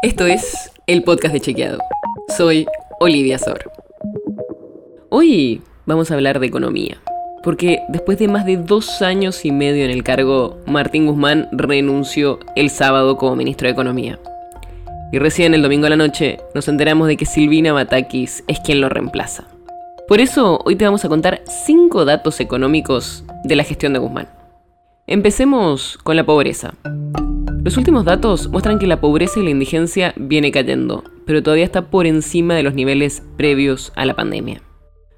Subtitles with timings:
[0.00, 1.80] Esto es el podcast de Chequeado.
[2.36, 2.66] Soy
[3.00, 3.68] Olivia Sor.
[5.08, 6.98] Hoy vamos a hablar de economía.
[7.42, 12.38] Porque después de más de dos años y medio en el cargo, Martín Guzmán renunció
[12.54, 14.20] el sábado como ministro de Economía.
[15.10, 18.80] Y recién el domingo a la noche nos enteramos de que Silvina Batakis es quien
[18.80, 19.48] lo reemplaza.
[20.06, 24.28] Por eso hoy te vamos a contar cinco datos económicos de la gestión de Guzmán.
[25.08, 26.74] Empecemos con la pobreza.
[27.68, 31.90] Los últimos datos muestran que la pobreza y la indigencia viene cayendo, pero todavía está
[31.90, 34.62] por encima de los niveles previos a la pandemia.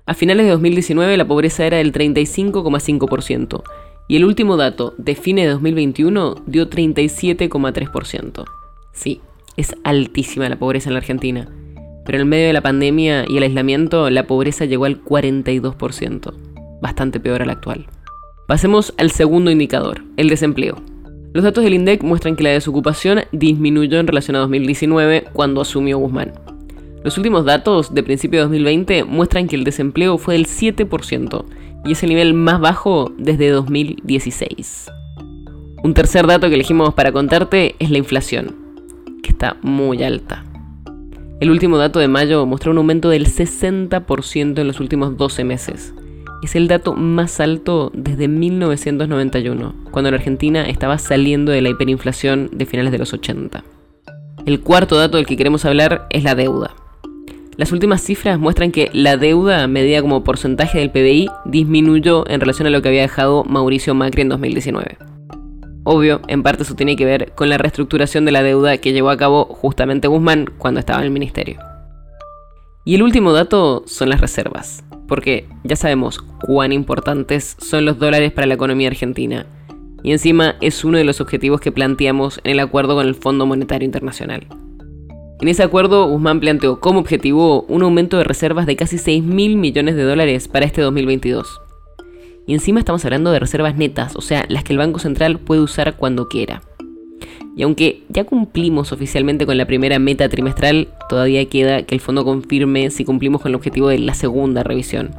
[0.05, 3.63] A finales de 2019 la pobreza era del 35,5%
[4.09, 8.45] y el último dato de fines de 2021 dio 37,3%.
[8.95, 9.21] Sí,
[9.57, 11.49] es altísima la pobreza en la Argentina,
[12.05, 16.35] pero en medio de la pandemia y el aislamiento la pobreza llegó al 42%,
[16.83, 17.87] bastante peor a la actual.
[18.49, 20.83] Pasemos al segundo indicador, el desempleo.
[21.33, 25.97] Los datos del INDEC muestran que la desocupación disminuyó en relación a 2019 cuando asumió
[25.99, 26.33] Guzmán.
[27.05, 31.45] Los últimos datos de principio de 2020 muestran que el desempleo fue del 7%
[31.85, 34.91] y es el nivel más bajo desde 2016.
[35.85, 38.57] Un tercer dato que elegimos para contarte es la inflación,
[39.23, 40.45] que está muy alta.
[41.39, 45.95] El último dato de mayo mostró un aumento del 60% en los últimos 12 meses,
[46.43, 52.49] es el dato más alto desde 1991, cuando la Argentina estaba saliendo de la hiperinflación
[52.53, 53.63] de finales de los 80.
[54.47, 56.75] El cuarto dato del que queremos hablar es la deuda.
[57.57, 62.67] Las últimas cifras muestran que la deuda, medida como porcentaje del PBI, disminuyó en relación
[62.67, 64.97] a lo que había dejado Mauricio Macri en 2019.
[65.85, 69.11] Obvio, en parte eso tiene que ver con la reestructuración de la deuda que llevó
[69.11, 71.59] a cabo justamente Guzmán cuando estaba en el ministerio.
[72.87, 78.31] Y el último dato son las reservas porque ya sabemos cuán importantes son los dólares
[78.31, 79.45] para la economía argentina.
[80.05, 83.45] Y encima es uno de los objetivos que planteamos en el acuerdo con el Fondo
[83.45, 84.47] Monetario Internacional.
[85.41, 89.57] En ese acuerdo, Guzmán planteó como objetivo un aumento de reservas de casi 6 mil
[89.57, 91.61] millones de dólares para este 2022.
[92.47, 95.61] Y encima estamos hablando de reservas netas, o sea, las que el Banco Central puede
[95.61, 96.63] usar cuando quiera.
[97.57, 102.25] Y aunque ya cumplimos oficialmente con la primera meta trimestral, todavía queda que el fondo
[102.25, 105.11] confirme si cumplimos con el objetivo de la segunda revisión.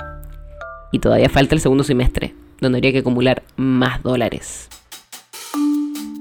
[0.92, 4.70] Y todavía falta el segundo semestre, donde habría que acumular más dólares.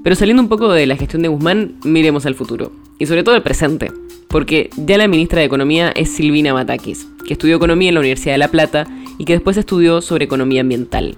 [0.03, 2.71] Pero saliendo un poco de la gestión de Guzmán, miremos al futuro.
[2.97, 3.91] Y sobre todo al presente.
[4.27, 8.33] Porque ya la ministra de Economía es Silvina Matakis, que estudió Economía en la Universidad
[8.33, 11.17] de La Plata y que después estudió sobre Economía Ambiental.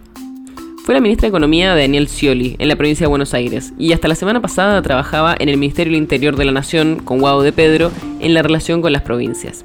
[0.83, 3.93] Fue la ministra de Economía de Daniel Scioli en la provincia de Buenos Aires y
[3.93, 7.41] hasta la semana pasada trabajaba en el Ministerio del Interior de la Nación con Guado
[7.41, 7.89] de Pedro
[8.19, 9.63] en la relación con las provincias.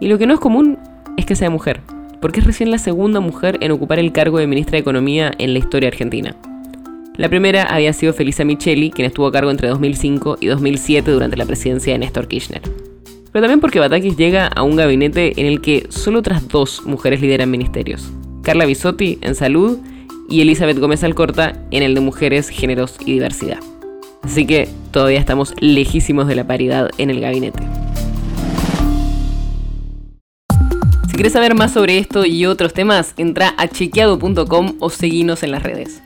[0.00, 0.78] Y lo que no es común
[1.18, 1.82] es que sea mujer,
[2.22, 5.52] porque es recién la segunda mujer en ocupar el cargo de ministra de Economía en
[5.52, 6.34] la historia argentina.
[7.18, 11.36] La primera había sido Felisa Micheli, quien estuvo a cargo entre 2005 y 2007 durante
[11.36, 12.62] la presidencia de Néstor Kirchner.
[13.30, 17.20] Pero también porque Batakis llega a un gabinete en el que solo otras dos mujeres
[17.20, 18.10] lideran ministerios.
[18.42, 19.80] Carla Bisotti en salud
[20.28, 23.58] y Elizabeth Gómez Alcorta en el de Mujeres, Géneros y Diversidad.
[24.22, 27.62] Así que todavía estamos lejísimos de la paridad en el gabinete.
[31.08, 35.52] Si quieres saber más sobre esto y otros temas, entra a chequeado.com o seguinos en
[35.52, 36.02] las redes.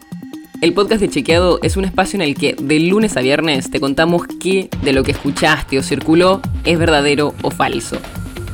[0.61, 3.81] El podcast de Chequeado es un espacio en el que de lunes a viernes te
[3.81, 7.97] contamos qué de lo que escuchaste o circuló es verdadero o falso.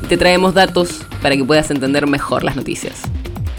[0.08, 3.02] Te traemos datos para que puedas entender mejor las noticias.